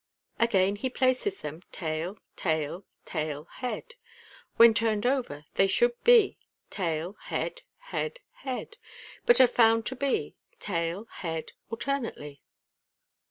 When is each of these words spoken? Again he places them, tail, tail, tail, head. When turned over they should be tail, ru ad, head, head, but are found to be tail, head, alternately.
Again 0.39 0.77
he 0.77 0.89
places 0.89 1.41
them, 1.41 1.61
tail, 1.71 2.17
tail, 2.35 2.85
tail, 3.05 3.43
head. 3.43 3.93
When 4.57 4.73
turned 4.73 5.05
over 5.05 5.45
they 5.53 5.67
should 5.67 5.93
be 6.03 6.39
tail, 6.71 7.09
ru 7.29 7.37
ad, 7.37 7.61
head, 7.77 8.19
head, 8.37 8.77
but 9.27 9.39
are 9.39 9.45
found 9.45 9.85
to 9.85 9.95
be 9.95 10.33
tail, 10.59 11.05
head, 11.05 11.51
alternately. 11.69 12.41